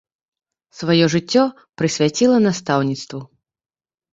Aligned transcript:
Сваё 0.77 1.05
жыццё 1.15 1.43
прысвяціла 1.81 2.37
настаўніцтву. 2.47 3.21